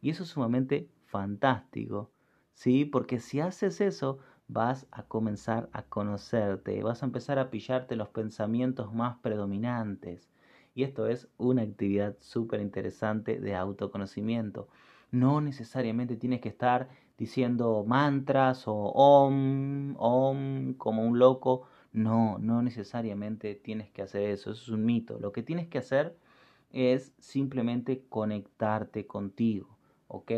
Y 0.00 0.10
eso 0.10 0.22
es 0.22 0.30
sumamente 0.30 0.88
fantástico, 1.06 2.10
¿sí? 2.54 2.84
Porque 2.84 3.20
si 3.20 3.40
haces 3.40 3.80
eso, 3.80 4.18
vas 4.48 4.86
a 4.90 5.02
comenzar 5.02 5.68
a 5.72 5.82
conocerte, 5.82 6.82
vas 6.82 7.02
a 7.02 7.06
empezar 7.06 7.38
a 7.38 7.50
pillarte 7.50 7.96
los 7.96 8.08
pensamientos 8.08 8.94
más 8.94 9.16
predominantes. 9.18 10.28
Y 10.74 10.84
esto 10.84 11.06
es 11.06 11.28
una 11.38 11.62
actividad 11.62 12.16
súper 12.20 12.60
interesante 12.60 13.40
de 13.40 13.56
autoconocimiento. 13.56 14.68
No 15.10 15.40
necesariamente 15.40 16.16
tienes 16.16 16.40
que 16.40 16.50
estar 16.50 16.88
diciendo 17.16 17.84
mantras 17.86 18.68
o 18.68 18.74
om, 18.74 19.94
om, 19.98 20.74
como 20.74 21.04
un 21.04 21.18
loco. 21.18 21.66
No, 21.96 22.38
no 22.38 22.60
necesariamente 22.60 23.54
tienes 23.54 23.90
que 23.90 24.02
hacer 24.02 24.28
eso, 24.28 24.50
eso 24.50 24.62
es 24.62 24.68
un 24.68 24.84
mito. 24.84 25.18
Lo 25.18 25.32
que 25.32 25.42
tienes 25.42 25.66
que 25.66 25.78
hacer 25.78 26.14
es 26.70 27.14
simplemente 27.18 28.04
conectarte 28.10 29.06
contigo, 29.06 29.78
¿ok? 30.08 30.30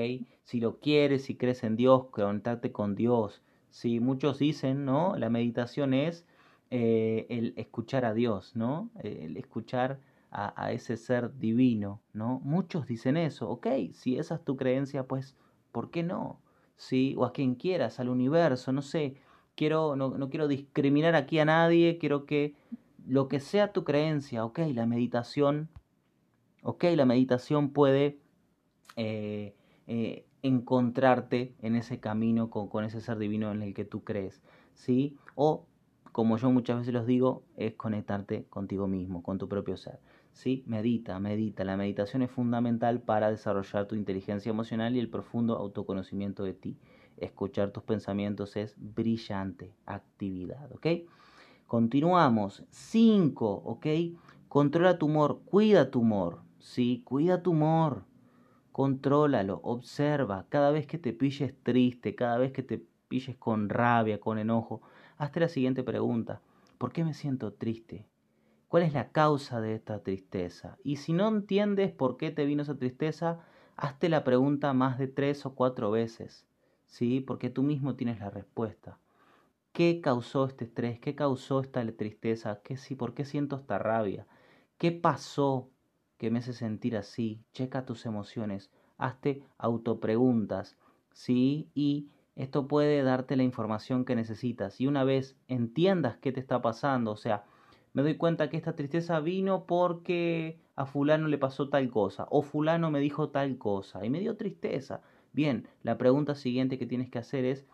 Si 0.45 0.61
lo 0.61 0.79
quieres, 0.79 1.25
si 1.25 1.35
crees 1.35 1.65
en 1.65 1.75
Dios, 1.75 2.07
conectarte 2.11 2.71
con 2.71 2.95
Dios. 2.95 3.43
Si 3.71 3.99
muchos 3.99 4.39
dicen, 4.39 4.85
¿no? 4.85 5.17
La 5.17 5.31
meditación 5.31 5.95
es 5.95 6.25
eh, 6.71 7.27
el 7.29 7.55
escuchar 7.57 8.05
a 8.05 8.15
Dios, 8.15 8.55
¿no? 8.55 8.91
El 9.03 9.37
escuchar 9.37 9.99
a, 10.31 10.71
ese 10.71 10.97
ser 10.97 11.39
divino, 11.39 12.01
¿no? 12.13 12.41
Muchos 12.45 12.87
dicen 12.87 13.17
eso, 13.17 13.51
ok, 13.51 13.67
si 13.95 14.17
esa 14.17 14.37
es 14.37 14.45
tu 14.45 14.57
creencia, 14.57 15.09
pues, 15.09 15.37
¿por 15.73 15.91
qué 15.91 16.05
no? 16.05 16.41
¿Sí? 16.77 17.17
O 17.19 17.25
a 17.25 17.33
quien 17.33 17.57
quieras, 17.57 17.99
al 17.99 18.11
universo, 18.11 18.71
no 18.71 18.83
sé, 18.83 19.17
quiero, 19.59 19.97
no, 19.97 20.11
no 20.11 20.31
quiero 20.31 20.47
discriminar 20.47 21.17
aquí 21.17 21.41
a 21.41 21.45
nadie, 21.45 21.99
quiero 21.99 22.27
que 22.27 22.55
lo 23.09 23.27
que 23.27 23.41
sea 23.41 23.73
tu 23.73 23.83
creencia, 23.83 24.45
ok, 24.45 24.61
la 24.73 24.87
meditación, 24.87 25.69
ok, 26.63 26.85
la 26.95 27.05
meditación 27.05 27.71
puede 27.71 28.21
eh, 28.95 29.57
eh, 29.89 30.25
encontrarte 30.43 31.57
en 31.61 31.75
ese 31.75 31.99
camino 31.99 32.51
con, 32.51 32.69
con, 32.69 32.85
ese 32.85 33.01
ser 33.01 33.19
divino 33.19 33.51
en 33.51 33.63
el 33.63 33.75
que 33.75 33.85
tú 33.85 34.05
crees, 34.05 34.41
¿sí? 34.75 35.17
O, 35.35 35.67
como 36.13 36.37
yo 36.37 36.53
muchas 36.53 36.79
veces 36.79 36.95
los 36.95 37.07
digo, 37.07 37.43
es 37.57 37.75
conectarte 37.75 38.45
contigo 38.45 38.87
mismo, 38.87 39.25
con 39.25 39.39
tu 39.39 39.49
propio 39.49 39.77
ser. 39.77 39.99
¿sí? 40.33 40.63
Medita, 40.67 41.19
medita. 41.19 41.65
La 41.65 41.77
meditación 41.77 42.23
es 42.23 42.31
fundamental 42.31 43.01
para 43.01 43.31
desarrollar 43.31 43.87
tu 43.89 43.97
inteligencia 43.97 44.51
emocional 44.51 44.95
y 44.95 45.01
el 45.01 45.11
profundo 45.11 45.57
autoconocimiento 45.57 46.45
de 46.45 46.55
ti. 46.55 46.77
Escuchar 47.21 47.71
tus 47.71 47.83
pensamientos 47.83 48.57
es 48.57 48.75
brillante 48.77 49.75
actividad, 49.87 50.73
¿ok? 50.73 50.87
Continuamos. 51.67 52.65
5, 52.71 53.63
¿ok? 53.65 53.87
Controla 54.49 54.99
tu 54.99 55.07
humor, 55.07 55.41
cuida 55.45 55.91
tu 55.91 56.01
humor, 56.01 56.41
¿sí? 56.59 57.03
Cuida 57.05 57.43
tu 57.43 57.51
humor. 57.51 58.05
Contrólalo, 58.73 59.61
observa. 59.63 60.47
Cada 60.49 60.71
vez 60.71 60.87
que 60.87 60.99
te 60.99 61.13
pilles 61.13 61.55
triste, 61.63 62.15
cada 62.15 62.39
vez 62.39 62.53
que 62.53 62.63
te 62.63 62.83
pilles 63.09 63.37
con 63.37 63.69
rabia, 63.69 64.19
con 64.19 64.39
enojo, 64.39 64.81
hazte 65.19 65.41
la 65.41 65.49
siguiente 65.49 65.83
pregunta. 65.83 66.41
¿Por 66.79 66.93
qué 66.93 67.05
me 67.05 67.13
siento 67.13 67.53
triste? 67.53 68.07
¿Cuál 68.69 68.85
es 68.85 68.93
la 68.93 69.11
causa 69.11 69.61
de 69.61 69.75
esta 69.75 70.03
tristeza? 70.03 70.79
Y 70.83 70.97
si 70.97 71.13
no 71.13 71.29
entiendes 71.29 71.93
por 71.93 72.17
qué 72.17 72.31
te 72.31 72.47
vino 72.47 72.63
esa 72.63 72.79
tristeza, 72.79 73.41
hazte 73.77 74.09
la 74.09 74.25
pregunta 74.25 74.73
más 74.73 74.99
de 74.99 75.09
tres 75.09 75.45
o 75.45 75.55
cuatro 75.55 75.91
veces, 75.91 76.47
¿sí? 76.89 77.21
Porque 77.21 77.51
tú 77.51 77.63
mismo 77.63 77.95
tienes 77.95 78.19
la 78.19 78.31
respuesta. 78.31 78.99
¿Qué 79.73 80.01
causó 80.01 80.47
este 80.47 80.65
estrés? 80.65 80.99
¿Qué 80.99 81.15
causó 81.15 81.61
esta 81.61 81.87
tristeza? 81.93 82.61
¿Qué, 82.65 82.77
sí, 82.77 82.97
¿Por 82.97 83.15
qué 83.15 83.25
siento 83.25 83.57
esta 83.57 83.79
rabia? 83.79 84.27
¿Qué 84.77 84.91
pasó 84.91 85.71
que 86.17 86.31
me 86.31 86.41
hace 86.41 86.53
sentir 86.53 86.97
así? 86.97 87.45
Checa 87.53 87.87
tus 87.87 88.05
emociones, 88.07 88.73
hazte 88.97 89.45
autopreguntas, 89.59 90.77
¿sí? 91.13 91.71
Y 91.75 92.09
esto 92.35 92.67
puede 92.67 93.03
darte 93.03 93.37
la 93.37 93.45
información 93.45 94.05
que 94.05 94.17
necesitas. 94.17 94.81
Y 94.81 94.89
una 94.89 95.05
vez 95.05 95.37
entiendas 95.47 96.17
qué 96.19 96.33
te 96.33 96.41
está 96.41 96.61
pasando, 96.61 97.13
o 97.13 97.17
sea, 97.17 97.45
me 97.93 98.03
doy 98.03 98.17
cuenta 98.17 98.51
que 98.51 98.57
esta 98.57 98.75
tristeza 98.77 99.21
vino 99.21 99.65
porque 99.65 100.61
a 100.77 100.87
fulano 100.87 101.29
le 101.29 101.39
pasó 101.39 101.69
tal 101.69 101.91
cosa 101.91 102.27
o 102.31 102.43
fulano 102.43 102.91
me 102.91 103.01
dijo 103.01 103.31
tal 103.31 103.59
cosa 103.59 104.05
y 104.05 104.11
me 104.11 104.21
dio 104.21 104.37
tristeza. 104.37 105.03
Bien, 105.33 105.69
la 105.83 105.99
pregunta 105.99 106.35
siguiente 106.35 106.79
que 106.79 106.87
tienes 106.87 107.11
que 107.11 107.19
hacer 107.19 107.45
es, 107.45 107.67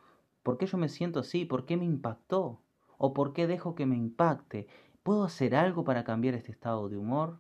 ¿por 0.43 0.59
qué 0.59 0.67
yo 0.67 0.79
me 0.79 0.89
siento 0.89 1.21
así? 1.21 1.45
¿Por 1.45 1.67
qué 1.67 1.77
me 1.77 1.85
impactó? 1.85 2.61
¿O 2.99 3.13
por 3.13 3.33
qué 3.33 3.47
dejo 3.47 3.75
que 3.75 3.87
me 3.87 3.97
impacte? 3.97 4.67
¿Puedo 5.03 5.25
hacer 5.25 5.55
algo 5.55 5.85
para 5.85 6.05
cambiar 6.05 6.35
este 6.35 6.53
estado 6.53 6.89
de 6.89 6.97
humor? 6.97 7.39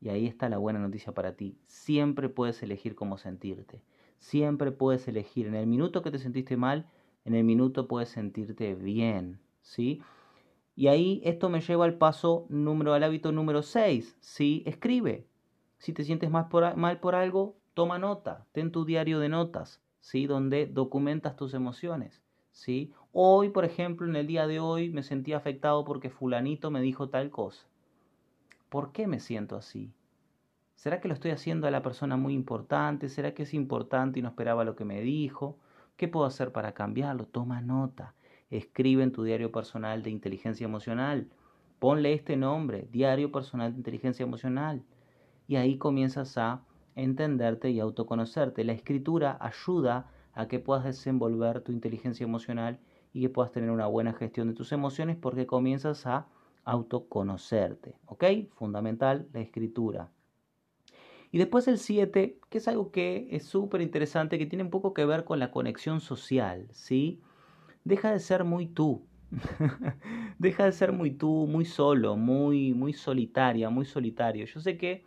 Y 0.00 0.08
ahí 0.08 0.26
está 0.26 0.48
la 0.48 0.58
buena 0.58 0.80
noticia 0.80 1.12
para 1.12 1.36
ti. 1.36 1.56
Siempre 1.66 2.28
puedes 2.28 2.62
elegir 2.62 2.94
cómo 2.94 3.18
sentirte. 3.18 3.82
Siempre 4.18 4.72
puedes 4.72 5.06
elegir. 5.06 5.46
En 5.46 5.54
el 5.54 5.66
minuto 5.66 6.02
que 6.02 6.10
te 6.10 6.18
sentiste 6.18 6.56
mal, 6.56 6.88
en 7.24 7.34
el 7.34 7.44
minuto 7.44 7.86
puedes 7.86 8.08
sentirte 8.08 8.74
bien. 8.74 9.38
¿Sí? 9.60 10.02
Y 10.74 10.88
ahí 10.88 11.20
esto 11.24 11.48
me 11.50 11.60
lleva 11.60 11.84
al 11.84 11.98
paso 11.98 12.46
número, 12.48 12.94
al 12.94 13.04
hábito 13.04 13.30
número 13.30 13.62
6. 13.62 14.16
¿sí? 14.20 14.62
Escribe. 14.66 15.26
Si 15.78 15.92
te 15.92 16.04
sientes 16.04 16.30
mal 16.30 16.48
por, 16.48 16.76
mal 16.76 16.98
por 16.98 17.14
algo, 17.14 17.56
toma 17.74 17.98
nota. 17.98 18.46
Ten 18.52 18.72
tu 18.72 18.84
diario 18.84 19.18
de 19.18 19.28
notas, 19.28 19.80
¿sí? 20.00 20.26
Donde 20.26 20.66
documentas 20.66 21.36
tus 21.36 21.54
emociones, 21.54 22.22
¿sí? 22.50 22.92
Hoy, 23.12 23.50
por 23.50 23.64
ejemplo, 23.64 24.06
en 24.06 24.16
el 24.16 24.26
día 24.26 24.46
de 24.46 24.60
hoy 24.60 24.90
me 24.90 25.02
sentí 25.02 25.32
afectado 25.32 25.84
porque 25.84 26.10
fulanito 26.10 26.70
me 26.70 26.80
dijo 26.80 27.08
tal 27.08 27.30
cosa. 27.30 27.66
¿Por 28.68 28.92
qué 28.92 29.06
me 29.06 29.20
siento 29.20 29.56
así? 29.56 29.92
¿Será 30.74 31.00
que 31.00 31.08
lo 31.08 31.14
estoy 31.14 31.30
haciendo 31.30 31.66
a 31.66 31.70
la 31.70 31.82
persona 31.82 32.16
muy 32.16 32.34
importante? 32.34 33.08
¿Será 33.08 33.34
que 33.34 33.44
es 33.44 33.54
importante 33.54 34.18
y 34.18 34.22
no 34.22 34.28
esperaba 34.28 34.64
lo 34.64 34.74
que 34.74 34.84
me 34.84 35.00
dijo? 35.00 35.58
¿Qué 35.96 36.08
puedo 36.08 36.26
hacer 36.26 36.52
para 36.52 36.72
cambiarlo? 36.72 37.26
Toma 37.26 37.60
nota. 37.60 38.14
Escribe 38.50 39.02
en 39.02 39.12
tu 39.12 39.22
diario 39.22 39.52
personal 39.52 40.02
de 40.02 40.10
inteligencia 40.10 40.64
emocional. 40.64 41.28
Ponle 41.78 42.12
este 42.12 42.36
nombre, 42.36 42.88
Diario 42.92 43.32
Personal 43.32 43.72
de 43.72 43.78
Inteligencia 43.78 44.24
Emocional. 44.24 44.82
Y 45.48 45.56
ahí 45.56 45.78
comienzas 45.78 46.38
a 46.38 46.62
entenderte 46.94 47.70
y 47.70 47.80
autoconocerte. 47.80 48.64
La 48.64 48.72
escritura 48.72 49.38
ayuda 49.40 50.10
a 50.34 50.48
que 50.48 50.58
puedas 50.58 50.84
desenvolver 50.84 51.60
tu 51.60 51.72
inteligencia 51.72 52.24
emocional 52.24 52.78
y 53.12 53.22
que 53.22 53.28
puedas 53.28 53.52
tener 53.52 53.70
una 53.70 53.86
buena 53.86 54.12
gestión 54.12 54.48
de 54.48 54.54
tus 54.54 54.72
emociones 54.72 55.16
porque 55.16 55.46
comienzas 55.46 56.06
a 56.06 56.26
autoconocerte, 56.64 57.96
¿ok? 58.06 58.24
Fundamental 58.54 59.28
la 59.32 59.40
escritura. 59.40 60.10
Y 61.30 61.38
después 61.38 61.66
el 61.66 61.78
7, 61.78 62.38
que 62.50 62.58
es 62.58 62.68
algo 62.68 62.90
que 62.90 63.28
es 63.30 63.44
súper 63.44 63.80
interesante, 63.80 64.38
que 64.38 64.46
tiene 64.46 64.64
un 64.64 64.70
poco 64.70 64.92
que 64.92 65.06
ver 65.06 65.24
con 65.24 65.38
la 65.38 65.50
conexión 65.50 66.00
social, 66.00 66.68
¿sí? 66.72 67.20
Deja 67.84 68.12
de 68.12 68.20
ser 68.20 68.44
muy 68.44 68.66
tú. 68.66 69.06
Deja 70.38 70.66
de 70.66 70.72
ser 70.72 70.92
muy 70.92 71.10
tú, 71.12 71.46
muy 71.46 71.64
solo, 71.64 72.16
muy, 72.16 72.74
muy 72.74 72.92
solitaria, 72.92 73.70
muy 73.70 73.86
solitario. 73.86 74.44
Yo 74.44 74.60
sé 74.60 74.76
que 74.76 75.04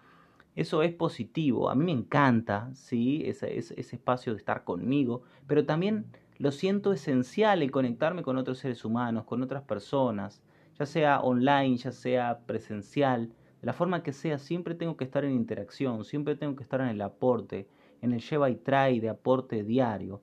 eso 0.56 0.82
es 0.84 0.94
positivo, 0.94 1.70
a 1.70 1.76
mí 1.76 1.84
me 1.86 1.92
encanta, 1.92 2.70
¿sí? 2.74 3.24
Ese, 3.26 3.58
ese, 3.58 3.80
ese 3.80 3.96
espacio 3.98 4.34
de 4.34 4.40
estar 4.40 4.64
conmigo, 4.64 5.24
pero 5.48 5.66
también 5.66 6.06
lo 6.38 6.52
siento 6.52 6.94
esencial 6.94 7.62
el 7.62 7.72
conectarme 7.72 8.24
con 8.24 8.38
otros 8.38 8.60
seres 8.60 8.84
humanos, 8.86 9.26
con 9.26 9.42
otras 9.44 9.64
personas, 9.64 10.42
ya 10.78 10.86
sea 10.86 11.20
online, 11.22 11.78
ya 11.78 11.92
sea 11.92 12.40
presencial, 12.46 13.30
de 13.62 13.66
la 13.66 13.74
forma 13.74 14.04
que 14.04 14.14
sea, 14.14 14.38
siempre 14.38 14.76
tengo 14.76 14.98
que 14.98 15.06
estar 15.06 15.26
en 15.26 15.32
interacción, 15.32 16.04
siempre 16.04 16.36
tengo 16.36 16.56
que 16.56 16.64
estar 16.64 16.82
en 16.82 16.88
el 16.88 17.02
aporte, 17.02 17.68
en 18.02 18.14
el 18.14 18.22
lleva 18.22 18.50
y 18.50 18.56
trae 18.56 19.00
de 19.00 19.10
aporte 19.10 19.64
diario. 19.64 20.22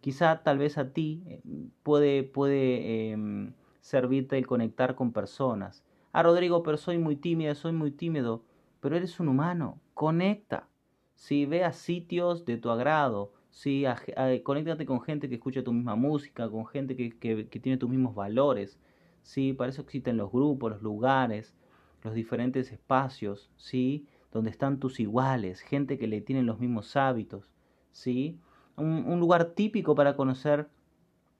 Quizá 0.00 0.42
tal 0.42 0.58
vez 0.58 0.78
a 0.78 0.92
ti 0.92 1.22
eh, 1.26 1.40
puede, 1.82 2.22
puede 2.22 3.10
em, 3.10 3.54
servirte 3.80 4.38
el 4.38 4.46
conectar 4.46 4.94
con 4.94 5.12
personas. 5.12 5.84
Ah, 6.12 6.22
Rodrigo, 6.22 6.62
pero 6.62 6.76
soy 6.76 6.98
muy 6.98 7.16
tímida, 7.16 7.54
soy 7.54 7.72
muy 7.72 7.90
tímido, 7.90 8.44
pero 8.86 8.98
eres 8.98 9.18
un 9.18 9.26
humano, 9.26 9.80
conecta. 9.94 10.68
Si 11.16 11.44
ve 11.44 11.64
a 11.64 11.72
sitios 11.72 12.44
de 12.44 12.56
tu 12.56 12.70
agrado, 12.70 13.32
si 13.50 13.84
conéctate 14.44 14.86
con 14.86 15.00
gente 15.00 15.28
que 15.28 15.34
escucha 15.34 15.64
tu 15.64 15.72
misma 15.72 15.96
música, 15.96 16.48
con 16.48 16.66
gente 16.66 16.94
que, 16.94 17.10
que, 17.18 17.48
que 17.48 17.58
tiene 17.58 17.78
tus 17.78 17.90
mismos 17.90 18.14
valores, 18.14 18.78
¿sí? 19.22 19.52
Para 19.54 19.70
eso 19.70 19.82
existen 19.82 20.16
los 20.16 20.30
grupos, 20.30 20.70
los 20.70 20.82
lugares, 20.82 21.52
los 22.04 22.14
diferentes 22.14 22.70
espacios, 22.70 23.50
¿sí? 23.56 24.06
Donde 24.30 24.50
están 24.50 24.78
tus 24.78 25.00
iguales, 25.00 25.62
gente 25.62 25.98
que 25.98 26.06
le 26.06 26.20
tienen 26.20 26.46
los 26.46 26.60
mismos 26.60 26.94
hábitos, 26.94 27.50
¿sí? 27.90 28.38
Un, 28.76 29.18
lugar 29.18 29.46
típico 29.46 29.96
para 29.96 30.14
conocer, 30.14 30.68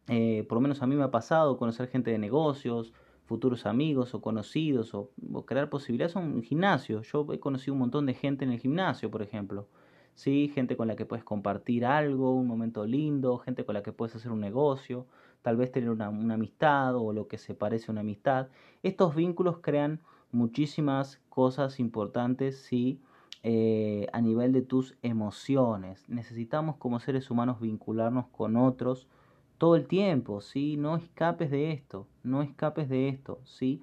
eh, 0.08 0.44
por 0.48 0.56
lo 0.56 0.62
menos 0.62 0.82
a 0.82 0.88
mí 0.88 0.96
me 0.96 1.04
ha 1.04 1.12
pasado, 1.12 1.58
conocer 1.58 1.86
gente 1.86 2.10
de 2.10 2.18
negocios, 2.18 2.92
futuros 3.26 3.66
amigos 3.66 4.14
o 4.14 4.20
conocidos 4.20 4.94
o, 4.94 5.10
crear 5.44 5.68
posibilidades 5.68 6.12
son 6.12 6.32
un 6.32 6.42
gimnasio. 6.42 7.02
Yo 7.02 7.26
he 7.32 7.40
conocido 7.40 7.74
un 7.74 7.80
montón 7.80 8.06
de 8.06 8.14
gente 8.14 8.44
en 8.44 8.52
el 8.52 8.60
gimnasio, 8.60 9.10
por 9.10 9.22
ejemplo. 9.22 9.66
¿sí? 10.14 10.50
Gente 10.54 10.76
con 10.76 10.88
la 10.88 10.96
que 10.96 11.06
puedes 11.06 11.24
compartir 11.24 11.84
algo, 11.84 12.32
un 12.32 12.46
momento 12.46 12.86
lindo, 12.86 13.38
gente 13.38 13.64
con 13.64 13.74
la 13.74 13.82
que 13.82 13.92
puedes 13.92 14.14
hacer 14.16 14.32
un 14.32 14.40
negocio, 14.40 15.06
tal 15.42 15.56
vez 15.56 15.72
tener 15.72 15.90
una, 15.90 16.06
amistad 16.06 16.96
o 16.96 17.12
lo 17.12 17.26
que 17.28 17.36
se 17.36 17.54
parece 17.54 17.86
a 17.88 17.92
una 17.92 18.00
amistad. 18.00 18.48
Estos 18.82 19.14
vínculos 19.14 19.58
crean 19.60 20.00
muchísimas 20.30 21.20
cosas 21.28 21.80
importantes, 21.80 22.58
sí, 22.58 23.00
eh, 23.42 24.06
a 24.12 24.20
nivel 24.20 24.52
de 24.52 24.62
tus 24.62 24.96
emociones. 25.02 26.08
Necesitamos 26.08 26.76
como 26.76 27.00
seres 27.00 27.30
humanos 27.30 27.60
vincularnos 27.60 28.26
con 28.28 28.56
otros 28.56 29.08
todo 29.58 29.76
el 29.76 29.86
tiempo, 29.86 30.40
¿sí? 30.40 30.76
No 30.76 30.96
escapes 30.96 31.50
de 31.50 31.72
esto, 31.72 32.06
no 32.22 32.42
escapes 32.42 32.88
de 32.88 33.08
esto, 33.08 33.40
¿sí? 33.44 33.80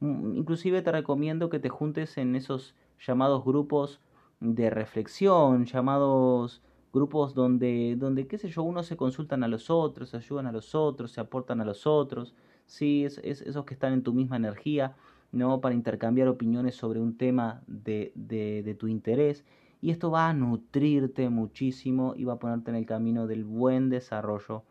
Mm, 0.00 0.36
inclusive 0.36 0.82
te 0.82 0.92
recomiendo 0.92 1.50
que 1.50 1.58
te 1.58 1.68
juntes 1.68 2.18
en 2.18 2.34
esos 2.36 2.74
llamados 3.06 3.44
grupos 3.44 4.00
de 4.40 4.70
reflexión, 4.70 5.64
llamados 5.66 6.62
grupos 6.92 7.34
donde, 7.34 7.96
donde, 7.98 8.26
qué 8.26 8.38
sé 8.38 8.48
yo, 8.48 8.62
unos 8.62 8.86
se 8.86 8.96
consultan 8.96 9.44
a 9.44 9.48
los 9.48 9.70
otros, 9.70 10.10
se 10.10 10.16
ayudan 10.16 10.46
a 10.46 10.52
los 10.52 10.74
otros, 10.74 11.12
se 11.12 11.20
aportan 11.20 11.60
a 11.60 11.64
los 11.64 11.86
otros, 11.86 12.34
sí, 12.66 13.04
es, 13.04 13.18
esos 13.18 13.64
que 13.64 13.74
están 13.74 13.92
en 13.92 14.02
tu 14.02 14.12
misma 14.12 14.36
energía, 14.36 14.96
¿no? 15.30 15.60
Para 15.60 15.74
intercambiar 15.74 16.28
opiniones 16.28 16.74
sobre 16.74 17.00
un 17.00 17.16
tema 17.16 17.62
de, 17.66 18.12
de, 18.14 18.62
de 18.62 18.74
tu 18.74 18.88
interés. 18.88 19.44
Y 19.80 19.90
esto 19.90 20.10
va 20.10 20.28
a 20.28 20.34
nutrirte 20.34 21.28
muchísimo 21.30 22.14
y 22.16 22.24
va 22.24 22.34
a 22.34 22.38
ponerte 22.38 22.70
en 22.70 22.76
el 22.76 22.86
camino 22.86 23.26
del 23.26 23.44
buen 23.44 23.88
desarrollo 23.88 24.64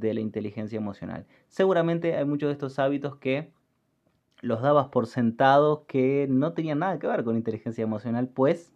de 0.00 0.14
la 0.14 0.20
inteligencia 0.20 0.76
emocional. 0.76 1.26
Seguramente 1.48 2.16
hay 2.16 2.24
muchos 2.24 2.48
de 2.48 2.52
estos 2.52 2.78
hábitos 2.78 3.16
que 3.16 3.52
los 4.40 4.60
dabas 4.60 4.88
por 4.88 5.06
sentados 5.06 5.80
que 5.86 6.26
no 6.28 6.52
tenían 6.52 6.80
nada 6.80 6.98
que 6.98 7.06
ver 7.06 7.24
con 7.24 7.36
inteligencia 7.36 7.82
emocional, 7.82 8.28
pues 8.28 8.72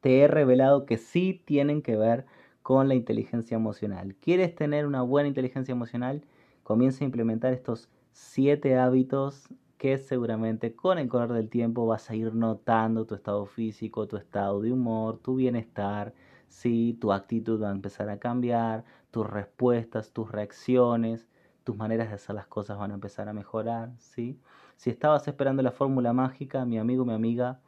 te 0.00 0.20
he 0.20 0.28
revelado 0.28 0.86
que 0.86 0.96
sí 0.98 1.42
tienen 1.44 1.82
que 1.82 1.96
ver 1.96 2.26
con 2.62 2.88
la 2.88 2.94
inteligencia 2.94 3.56
emocional. 3.56 4.16
¿Quieres 4.16 4.54
tener 4.54 4.86
una 4.86 5.02
buena 5.02 5.28
inteligencia 5.28 5.72
emocional? 5.72 6.24
Comienza 6.62 7.04
a 7.04 7.06
implementar 7.06 7.52
estos 7.52 7.88
siete 8.12 8.76
hábitos 8.78 9.48
que 9.76 9.98
seguramente 9.98 10.74
con 10.74 10.98
el 10.98 11.08
correr 11.08 11.32
del 11.32 11.48
tiempo 11.48 11.86
vas 11.86 12.08
a 12.08 12.14
ir 12.14 12.34
notando 12.34 13.04
tu 13.04 13.14
estado 13.14 13.46
físico, 13.46 14.06
tu 14.06 14.16
estado 14.16 14.60
de 14.60 14.72
humor, 14.72 15.18
tu 15.18 15.36
bienestar, 15.36 16.14
si 16.52 16.94
tu 17.00 17.12
actitud 17.12 17.60
va 17.62 17.68
a 17.70 17.72
empezar 17.72 18.10
a 18.10 18.18
cambiar, 18.18 18.84
tus 19.10 19.28
respuestas, 19.28 20.12
tus 20.12 20.30
reacciones, 20.30 21.28
tus 21.64 21.76
maneras 21.76 22.08
de 22.08 22.16
hacer 22.16 22.34
las 22.34 22.46
cosas 22.46 22.78
van 22.78 22.90
a 22.90 22.94
empezar 22.94 23.28
a 23.28 23.32
mejorar, 23.32 23.92
¿sí? 23.98 24.38
Si 24.76 24.90
estabas 24.90 25.26
esperando 25.26 25.62
la 25.62 25.70
fórmula 25.70 26.12
mágica, 26.12 26.64
mi 26.66 26.78
amigo, 26.78 27.04
mi 27.06 27.14
amiga, 27.14 27.60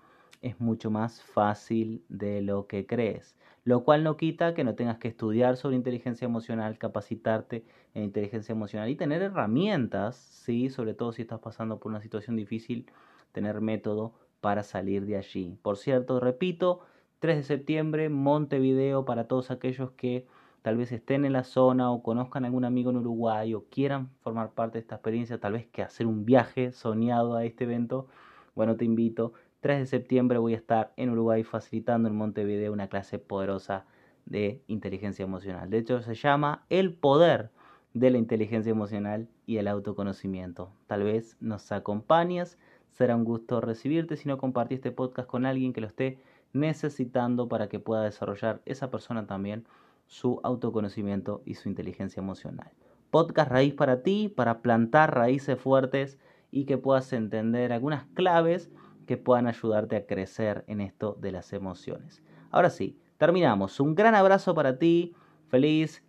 es 0.43 0.61
mucho 0.61 0.91
más 0.91 1.23
fácil 1.23 2.05
de 2.11 2.43
lo 2.43 2.67
que 2.67 2.87
crees. 2.87 3.37
Lo 3.65 3.85
cual 3.85 4.05
no 4.05 4.19
quita 4.19 4.53
que 4.53 4.65
no 4.65 4.75
tengas 4.75 4.99
que 4.99 5.09
estudiar 5.09 5.57
sobre 5.57 5.77
inteligencia 5.77 6.27
emocional, 6.27 6.77
capacitarte 6.77 7.65
en 7.95 8.05
inteligencia 8.05 8.53
emocional 8.53 8.91
y 8.91 8.97
tener 8.97 9.23
herramientas, 9.23 10.17
¿sí? 10.17 10.69
sobre 10.69 10.93
todo 10.93 11.13
si 11.13 11.23
estás 11.23 11.41
pasando 11.41 11.81
por 11.81 11.91
una 11.91 12.03
situación 12.03 12.37
difícil, 12.37 12.91
tener 13.33 13.63
método 13.63 14.13
para 14.43 14.63
salir 14.63 15.07
de 15.07 15.17
allí. 15.17 15.59
Por 15.63 15.79
cierto, 15.79 16.21
repito, 16.21 16.81
3 17.25 17.39
de 17.39 17.43
septiembre, 17.43 18.11
Montevideo, 18.11 19.07
para 19.07 19.27
todos 19.27 19.51
aquellos 19.51 19.93
que 19.93 20.27
tal 20.61 20.77
vez 20.77 20.93
estén 20.93 21.25
en 21.25 21.33
la 21.33 21.43
zona 21.43 21.91
o 21.91 22.03
conozcan 22.03 22.45
a 22.45 22.49
algún 22.49 22.67
amigo 22.67 22.91
en 22.91 22.99
Uruguay 22.99 23.55
o 23.55 23.65
quieran 23.71 24.11
formar 24.21 24.51
parte 24.51 24.77
de 24.77 24.81
esta 24.81 24.97
experiencia, 24.97 25.41
tal 25.41 25.55
vez 25.55 25.67
que 25.69 25.81
hacer 25.81 26.07
un 26.07 26.27
viaje 26.27 26.71
soñado 26.73 27.35
a 27.35 27.47
este 27.47 27.65
evento, 27.65 28.09
bueno, 28.55 28.77
te 28.77 28.85
invito 28.85 29.33
3 29.61 29.79
de 29.79 29.87
septiembre 29.87 30.37
voy 30.37 30.53
a 30.53 30.59
estar 30.59 30.93
en 30.99 31.09
Uruguay 31.09 31.45
facilitando 31.45 32.11
en 32.11 32.15
Montevideo 32.15 32.75
una 32.75 32.89
clase 32.89 33.19
poderosa 33.19 33.87
de 34.27 34.61
inteligencia 34.67 35.23
emocional. 35.23 35.71
De 35.71 35.79
hecho, 35.79 36.03
se 36.03 36.15
llama 36.15 36.67
El 36.69 36.93
poder 36.93 37.49
de 37.95 38.11
la 38.11 38.19
inteligencia 38.19 38.71
emocional 38.71 39.29
y 39.47 39.57
el 39.57 39.69
autoconocimiento. 39.69 40.73
Tal 40.87 41.05
vez 41.05 41.39
nos 41.41 41.73
acompañes, 41.73 42.59
será 42.91 43.17
un 43.17 43.25
gusto 43.25 43.63
recibirte 43.63 44.17
si 44.19 44.29
no 44.29 44.37
compartí 44.37 44.75
este 44.75 44.93
podcast 44.93 45.27
con 45.27 45.47
alguien 45.47 45.73
que 45.73 45.81
lo 45.81 45.87
esté 45.87 46.19
necesitando 46.55 47.49
para 47.49 47.69
que 47.69 47.81
pueda 47.81 48.03
desarrollar 48.03 48.63
esa 48.65 48.91
persona 48.91 49.27
también 49.27 49.67
su 50.07 50.41
autoconocimiento 50.43 51.43
y 51.45 51.55
su 51.55 51.69
inteligencia 51.69 52.21
emocional. 52.21 52.71
Podcast 53.11 53.51
raíz 53.51 53.75
para 53.75 54.03
ti, 54.03 54.29
para 54.29 54.63
plantar 54.63 55.15
raíces 55.15 55.59
fuertes 55.61 56.19
y 56.51 56.65
que 56.65 56.79
puedas 56.79 57.13
entender 57.13 57.73
algunas 57.73 58.07
claves 58.15 58.71
que 59.07 59.17
puedan 59.17 59.47
ayudarte 59.47 59.97
a 59.97 60.07
crecer 60.07 60.65
en 60.67 60.81
esto 60.81 61.17
de 61.21 61.33
las 61.33 61.53
emociones. 61.53 62.23
Ahora 62.51 62.71
sí, 62.71 62.99
terminamos. 63.19 63.81
Un 63.81 63.95
gran 63.95 64.15
abrazo 64.15 64.55
para 64.55 64.79
ti. 64.79 65.15
Feliz 65.49 66.05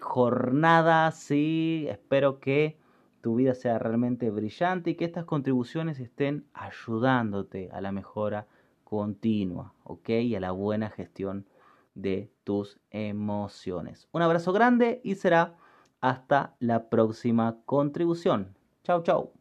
jornada. 0.00 1.10
Sí, 1.10 1.86
espero 1.88 2.40
que 2.40 2.78
tu 3.20 3.36
vida 3.36 3.54
sea 3.54 3.78
realmente 3.78 4.30
brillante 4.30 4.90
y 4.90 4.94
que 4.94 5.04
estas 5.04 5.24
contribuciones 5.24 5.98
estén 5.98 6.46
ayudándote 6.52 7.70
a 7.72 7.80
la 7.80 7.92
mejora 7.92 8.46
continua, 8.86 9.74
¿ok? 9.82 10.08
Y 10.10 10.36
a 10.36 10.40
la 10.40 10.52
buena 10.52 10.90
gestión 10.90 11.48
de 11.94 12.30
tus 12.44 12.78
emociones. 12.90 14.08
Un 14.12 14.22
abrazo 14.22 14.52
grande 14.52 15.00
y 15.02 15.16
será 15.16 15.56
hasta 16.00 16.54
la 16.60 16.88
próxima 16.88 17.58
contribución. 17.64 18.56
Chau, 18.84 19.02
chau. 19.02 19.35